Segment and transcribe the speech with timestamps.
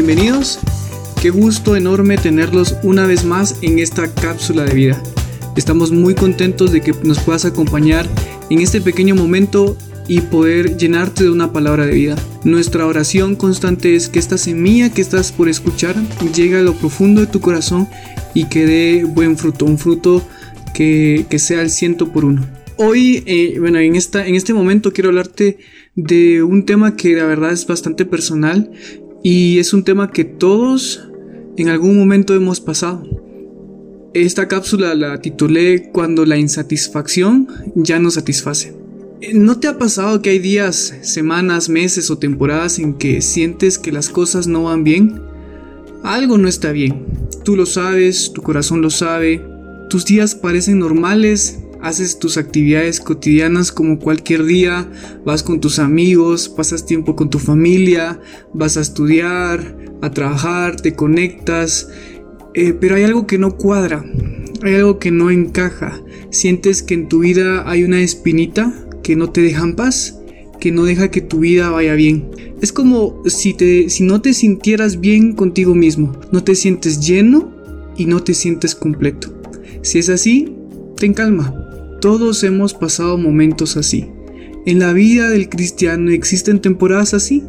[0.00, 0.60] Bienvenidos,
[1.20, 5.02] qué gusto enorme tenerlos una vez más en esta cápsula de vida.
[5.56, 8.06] Estamos muy contentos de que nos puedas acompañar
[8.48, 9.76] en este pequeño momento
[10.06, 12.16] y poder llenarte de una palabra de vida.
[12.44, 15.96] Nuestra oración constante es que esta semilla que estás por escuchar
[16.32, 17.88] llegue a lo profundo de tu corazón
[18.34, 20.22] y que dé buen fruto, un fruto
[20.74, 22.46] que, sea el ciento por uno.
[22.76, 25.58] Hoy, eh, bueno, en, esta, en este momento quiero hablarte
[25.96, 28.70] de un tema que la verdad es bastante personal
[29.22, 31.08] y es un tema que todos
[31.56, 33.02] en algún momento hemos pasado.
[34.14, 38.74] Esta cápsula la titulé Cuando la insatisfacción ya no satisface.
[39.34, 43.92] ¿No te ha pasado que hay días, semanas, meses o temporadas en que sientes que
[43.92, 45.20] las cosas no van bien?
[46.04, 47.04] Algo no está bien.
[47.44, 49.44] Tú lo sabes, tu corazón lo sabe.
[49.90, 54.90] Tus días parecen normales, haces tus actividades cotidianas como cualquier día,
[55.24, 58.20] vas con tus amigos, pasas tiempo con tu familia,
[58.52, 61.88] vas a estudiar, a trabajar, te conectas,
[62.54, 64.04] eh, pero hay algo que no cuadra,
[64.62, 66.00] hay algo que no encaja,
[66.30, 68.72] sientes que en tu vida hay una espinita
[69.02, 70.18] que no te deja en paz,
[70.60, 72.30] que no deja que tu vida vaya bien.
[72.60, 77.54] Es como si, te, si no te sintieras bien contigo mismo, no te sientes lleno
[77.96, 79.32] y no te sientes completo.
[79.82, 80.52] Si es así,
[80.96, 81.67] ten calma,
[82.00, 84.06] todos hemos pasado momentos así.
[84.66, 87.42] En la vida del cristiano existen temporadas así,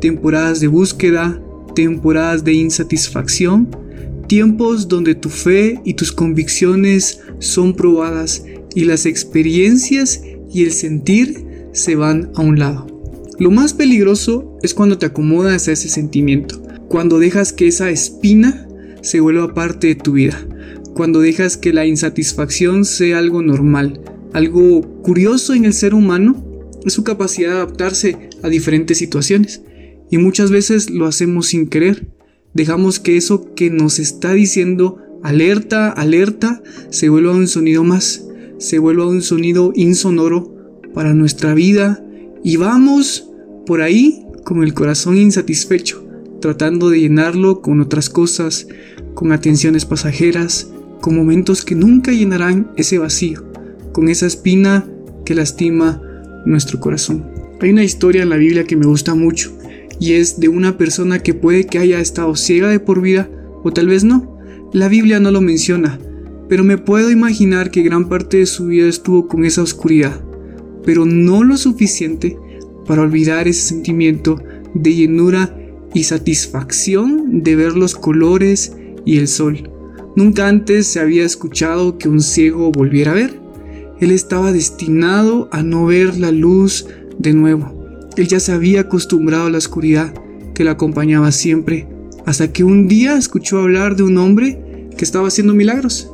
[0.00, 1.40] temporadas de búsqueda,
[1.74, 3.68] temporadas de insatisfacción,
[4.26, 11.44] tiempos donde tu fe y tus convicciones son probadas y las experiencias y el sentir
[11.72, 12.86] se van a un lado.
[13.38, 18.66] Lo más peligroso es cuando te acomodas a ese sentimiento, cuando dejas que esa espina
[19.02, 20.38] se vuelva parte de tu vida,
[20.96, 24.00] cuando dejas que la insatisfacción sea algo normal,
[24.32, 26.42] algo curioso en el ser humano,
[26.86, 29.60] es su capacidad de adaptarse a diferentes situaciones.
[30.10, 32.08] Y muchas veces lo hacemos sin querer.
[32.54, 38.26] Dejamos que eso que nos está diciendo alerta, alerta, se vuelva un sonido más,
[38.56, 42.02] se vuelva un sonido insonoro para nuestra vida
[42.42, 43.28] y vamos
[43.66, 46.06] por ahí con el corazón insatisfecho,
[46.40, 48.66] tratando de llenarlo con otras cosas,
[49.12, 50.70] con atenciones pasajeras,
[51.00, 53.44] con momentos que nunca llenarán ese vacío,
[53.92, 54.86] con esa espina
[55.24, 56.00] que lastima
[56.44, 57.26] nuestro corazón.
[57.60, 59.52] Hay una historia en la Biblia que me gusta mucho
[59.98, 63.30] y es de una persona que puede que haya estado ciega de por vida
[63.62, 64.38] o tal vez no.
[64.72, 65.98] La Biblia no lo menciona,
[66.48, 70.20] pero me puedo imaginar que gran parte de su vida estuvo con esa oscuridad,
[70.84, 72.36] pero no lo suficiente
[72.86, 74.40] para olvidar ese sentimiento
[74.74, 75.58] de llenura
[75.94, 79.70] y satisfacción de ver los colores y el sol.
[80.16, 83.38] Nunca antes se había escuchado que un ciego volviera a ver.
[84.00, 86.86] Él estaba destinado a no ver la luz
[87.18, 87.86] de nuevo.
[88.16, 90.14] Él ya se había acostumbrado a la oscuridad
[90.54, 91.86] que le acompañaba siempre,
[92.24, 96.10] hasta que un día escuchó hablar de un hombre que estaba haciendo milagros.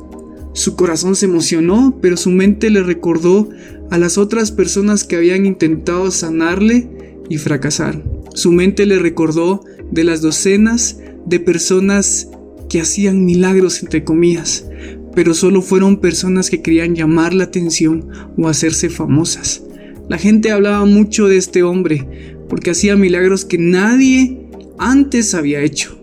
[0.51, 3.49] Su corazón se emocionó, pero su mente le recordó
[3.89, 6.89] a las otras personas que habían intentado sanarle
[7.29, 8.03] y fracasaron.
[8.33, 12.27] Su mente le recordó de las docenas de personas
[12.73, 14.67] que hacían milagros entre comillas,
[15.13, 19.63] pero solo fueron personas que querían llamar la atención o hacerse famosas.
[20.09, 26.01] La gente hablaba mucho de este hombre porque hacía milagros que nadie antes había hecho.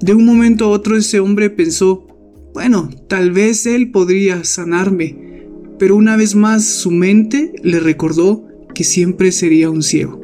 [0.00, 2.06] De un momento a otro ese hombre pensó,
[2.54, 8.46] bueno, tal vez él podría sanarme, pero una vez más su mente le recordó
[8.76, 10.20] que siempre sería un ciego,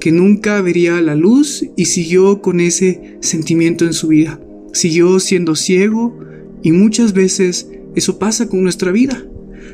[0.00, 4.40] que nunca vería la luz y siguió con ese sentimiento en su vida
[4.72, 6.18] siguió siendo ciego
[6.62, 9.24] y muchas veces eso pasa con nuestra vida.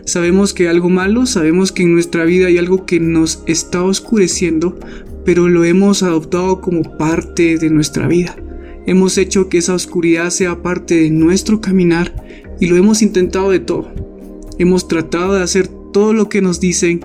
[0.05, 3.83] Sabemos que hay algo malo, sabemos que en nuestra vida hay algo que nos está
[3.83, 4.79] oscureciendo,
[5.25, 8.37] pero lo hemos adoptado como parte de nuestra vida.
[8.87, 12.15] Hemos hecho que esa oscuridad sea parte de nuestro caminar
[12.61, 13.93] y lo hemos intentado de todo.
[14.59, 17.01] Hemos tratado de hacer todo lo que nos dicen,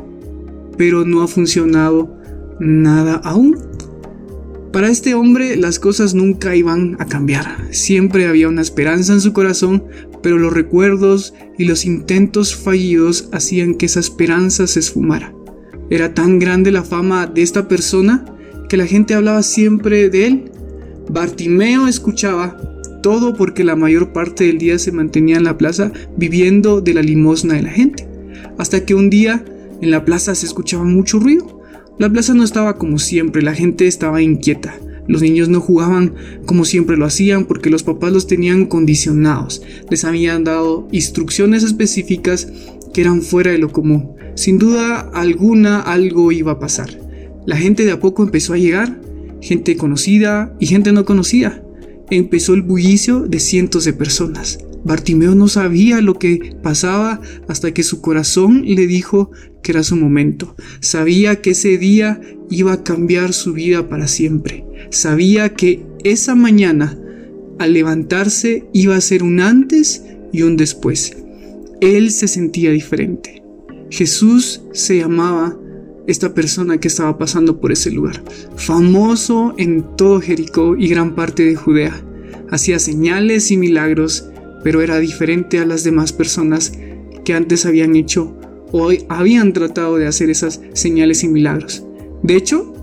[0.78, 2.16] pero no ha funcionado
[2.60, 3.58] nada aún.
[4.72, 7.68] Para este hombre las cosas nunca iban a cambiar.
[7.72, 9.84] Siempre había una esperanza en su corazón,
[10.24, 15.34] pero los recuerdos y los intentos fallidos hacían que esa esperanza se esfumara.
[15.90, 18.24] Era tan grande la fama de esta persona
[18.70, 20.52] que la gente hablaba siempre de él.
[21.10, 22.58] Bartimeo escuchaba
[23.04, 27.02] todo porque la mayor parte del día se mantenía en la plaza viviendo de la
[27.02, 28.08] limosna de la gente.
[28.58, 29.44] Hasta que un día
[29.82, 31.61] en la plaza se escuchaba mucho ruido
[32.00, 34.76] la plaza no estaba como siempre, la gente estaba inquieta.
[35.08, 36.14] Los niños no jugaban
[36.46, 39.62] como siempre lo hacían porque los papás los tenían condicionados.
[39.90, 42.52] Les habían dado instrucciones específicas
[42.94, 44.14] que eran fuera de lo común.
[44.36, 47.00] Sin duda alguna algo iba a pasar.
[47.46, 49.02] La gente de a poco empezó a llegar
[49.42, 51.62] gente conocida y gente no conocida.
[52.10, 54.60] Empezó el bullicio de cientos de personas.
[54.84, 59.32] Bartimeo no sabía lo que pasaba hasta que su corazón le dijo
[59.62, 60.56] que era su momento.
[60.80, 62.20] Sabía que ese día
[62.50, 64.66] iba a cambiar su vida para siempre.
[64.90, 66.98] Sabía que esa mañana,
[67.60, 71.16] al levantarse, iba a ser un antes y un después.
[71.80, 73.44] Él se sentía diferente.
[73.90, 75.58] Jesús se llamaba
[76.08, 78.24] esta persona que estaba pasando por ese lugar,
[78.56, 82.04] famoso en todo Jericó y gran parte de Judea.
[82.50, 84.31] Hacía señales y milagros
[84.64, 86.72] pero era diferente a las demás personas
[87.24, 88.36] que antes habían hecho
[88.72, 91.86] o habían tratado de hacer esas señales y milagros.
[92.24, 92.74] De hecho,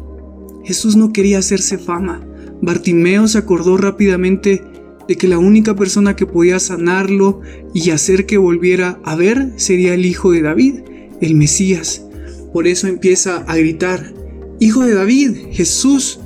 [0.64, 2.26] Jesús no quería hacerse fama.
[2.60, 4.62] Bartimeo se acordó rápidamente
[5.06, 7.40] de que la única persona que podía sanarlo
[7.72, 10.80] y hacer que volviera a ver sería el hijo de David,
[11.20, 12.04] el Mesías.
[12.52, 14.12] Por eso empieza a gritar,
[14.60, 16.18] Hijo de David, Jesús,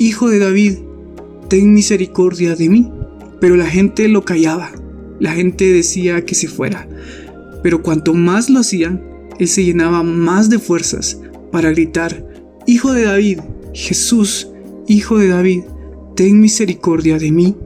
[0.00, 0.78] Hijo de David,
[1.48, 2.92] ten misericordia de mí.
[3.40, 4.72] Pero la gente lo callaba.
[5.20, 6.88] La gente decía que se fuera,
[7.62, 9.02] pero cuanto más lo hacían,
[9.38, 11.20] él se llenaba más de fuerzas
[11.50, 12.26] para gritar,
[12.66, 13.40] Hijo de David,
[13.72, 14.48] Jesús,
[14.86, 15.62] Hijo de David,
[16.14, 17.56] ten misericordia de mí.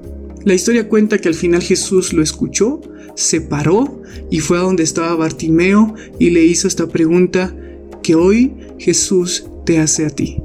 [0.44, 2.80] La historia cuenta que al final Jesús lo escuchó,
[3.14, 7.54] se paró y fue a donde estaba Bartimeo y le hizo esta pregunta
[8.02, 10.38] que hoy Jesús te hace a ti.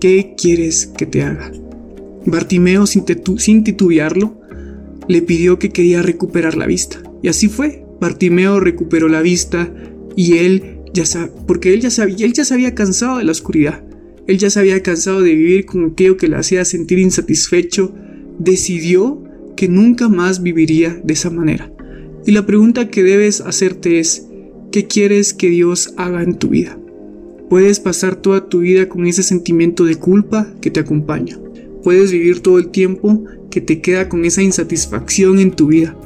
[0.00, 1.52] ¿Qué quieres que te haga?
[2.24, 3.04] Bartimeo sin,
[3.38, 4.37] sin titubearlo
[5.08, 7.02] le pidió que quería recuperar la vista.
[7.22, 7.84] Y así fue.
[8.00, 9.72] Bartimeo recuperó la vista
[10.14, 13.32] y él ya sabía, porque él ya sabía, él ya se había cansado de la
[13.32, 13.82] oscuridad.
[14.26, 17.94] Él ya se había cansado de vivir con aquello que le hacía sentir insatisfecho.
[18.38, 19.24] Decidió
[19.56, 21.72] que nunca más viviría de esa manera.
[22.26, 24.26] Y la pregunta que debes hacerte es,
[24.70, 26.78] ¿qué quieres que Dios haga en tu vida?
[27.48, 31.38] Puedes pasar toda tu vida con ese sentimiento de culpa que te acompaña.
[31.88, 35.96] Puedes vivir todo el tiempo que te queda con esa insatisfacción en tu vida.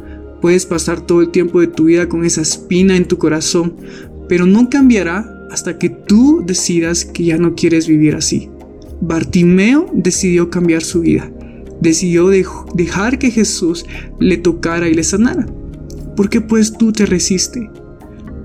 [0.41, 3.75] Puedes pasar todo el tiempo de tu vida con esa espina en tu corazón,
[4.29, 8.49] pero no cambiará hasta que tú decidas que ya no quieres vivir así.
[9.01, 11.29] Bartimeo decidió cambiar su vida.
[11.81, 13.85] Decidió dejar que Jesús
[14.21, 15.47] le tocara y le sanara.
[16.15, 17.69] ¿Por qué pues tú te resiste?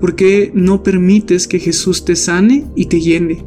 [0.00, 3.44] ¿Por qué no permites que Jesús te sane y te llene?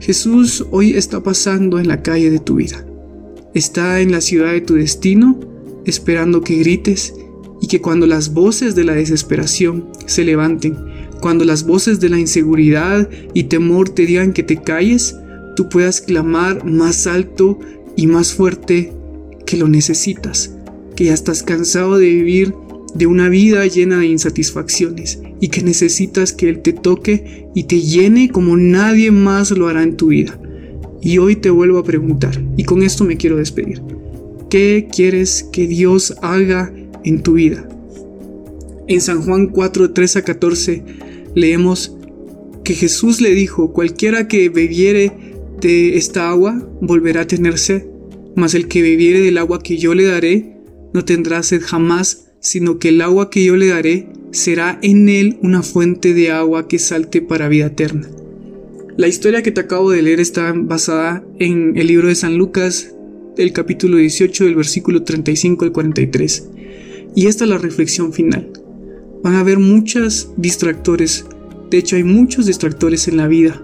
[0.00, 2.84] Jesús hoy está pasando en la calle de tu vida
[3.54, 5.38] está en la ciudad de tu destino,
[5.84, 7.14] esperando que grites
[7.60, 10.76] y que cuando las voces de la desesperación se levanten,
[11.20, 15.16] cuando las voces de la inseguridad y temor te digan que te calles,
[15.56, 17.58] tú puedas clamar más alto
[17.96, 18.92] y más fuerte
[19.46, 20.54] que lo necesitas,
[20.96, 22.54] que ya estás cansado de vivir
[22.94, 27.80] de una vida llena de insatisfacciones y que necesitas que Él te toque y te
[27.80, 30.38] llene como nadie más lo hará en tu vida.
[31.02, 33.82] Y hoy te vuelvo a preguntar, y con esto me quiero despedir.
[34.50, 36.72] ¿Qué quieres que Dios haga
[37.04, 37.68] en tu vida?
[38.88, 40.84] En San Juan 4, 3 a 14
[41.34, 41.96] leemos
[42.64, 45.12] que Jesús le dijo, cualquiera que bebiere
[45.60, 47.84] de esta agua volverá a tener sed,
[48.34, 50.56] mas el que bebiere del agua que yo le daré
[50.92, 55.38] no tendrá sed jamás, sino que el agua que yo le daré será en él
[55.42, 58.08] una fuente de agua que salte para vida eterna.
[59.00, 62.94] La historia que te acabo de leer está basada en el libro de San Lucas,
[63.38, 66.50] el capítulo 18, del versículo 35 al 43.
[67.16, 68.50] Y esta es la reflexión final.
[69.22, 71.24] Van a haber muchos distractores.
[71.70, 73.58] De hecho, hay muchos distractores en la vida.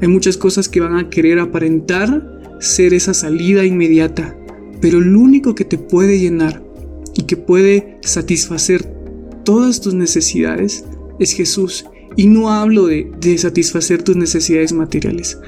[0.00, 4.38] Hay muchas cosas que van a querer aparentar ser esa salida inmediata.
[4.80, 6.62] Pero lo único que te puede llenar
[7.16, 8.84] y que puede satisfacer
[9.42, 10.84] todas tus necesidades
[11.18, 11.86] es Jesús.
[12.16, 15.38] Y no hablo de, satisfacer tus necesidades materiales.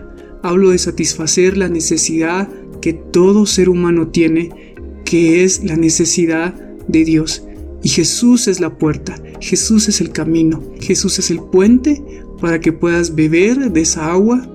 [0.42, 2.48] Hablo de satisfacer la necesidad
[2.82, 6.54] que todo ser humano tiene, que es la necesidad
[6.87, 7.44] de Dios.
[7.82, 12.02] Y Jesús es la puerta, Jesús es el camino, Jesús es el puente
[12.40, 14.46] para que puedas beber de esa agua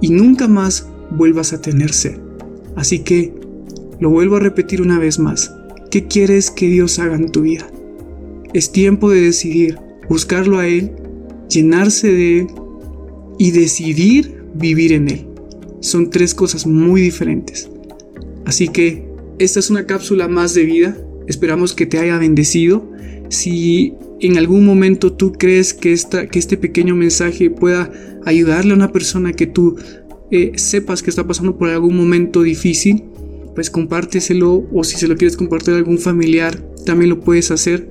[0.00, 2.18] y nunca más vuelvas a tener sed.
[2.76, 3.34] Así que
[3.98, 5.52] lo vuelvo a repetir una vez más.
[5.90, 7.68] ¿Qué quieres que Dios haga en tu vida?
[8.54, 10.92] Es tiempo de decidir buscarlo a Él
[11.50, 12.46] llenarse de Él
[13.38, 15.26] y decidir vivir en Él.
[15.80, 17.70] Son tres cosas muy diferentes.
[18.44, 19.06] Así que
[19.38, 20.96] esta es una cápsula más de vida.
[21.26, 22.90] Esperamos que te haya bendecido.
[23.28, 27.90] Si en algún momento tú crees que, esta, que este pequeño mensaje pueda
[28.24, 29.76] ayudarle a una persona que tú
[30.30, 33.04] eh, sepas que está pasando por algún momento difícil,
[33.54, 37.88] pues compárteselo o si se lo quieres compartir a algún familiar, también lo puedes hacer.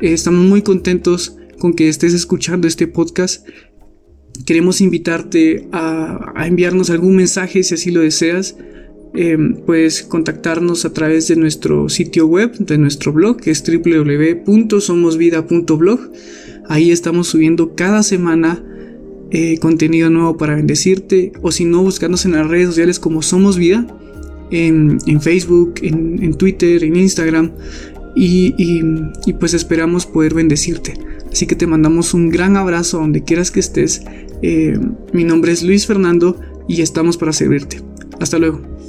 [0.00, 3.46] Eh, estamos muy contentos con que estés escuchando este podcast.
[4.46, 8.56] Queremos invitarte a, enviarnos algún mensaje si así lo deseas.
[9.12, 16.00] em, puedes contactarnos a través de nuestro sitio web, de nuestro blog, que es www.somosvida.blog.
[16.68, 18.64] Ahí estamos subiendo cada semana
[19.32, 23.56] eh, contenido nuevo para bendecirte, o si no, buscarnos en las redes sociales como Somos
[23.56, 23.86] Vida,
[24.50, 27.52] en, Facebook, en, Twitter, en Instagram,
[28.16, 28.82] y,
[29.38, 30.94] pues esperamos poder bendecirte.
[31.32, 34.02] Así que te mandamos un gran abrazo donde quieras que estés.
[34.42, 34.78] Eh,
[35.12, 37.82] mi nombre es Luis Fernando y estamos para servirte.
[38.20, 38.79] Hasta luego.